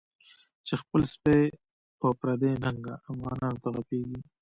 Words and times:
چی 0.65 0.73
خپل 0.81 1.01
سپی 1.13 1.41
په 1.99 2.07
پردی 2.19 2.51
ننگه، 2.63 2.95
افغانانوته 3.11 3.67
غپیږی 3.75 4.19